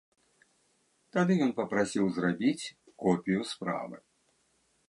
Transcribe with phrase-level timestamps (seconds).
[1.17, 2.71] Тады ён папрасіў зрабіць
[3.07, 3.97] копію справы.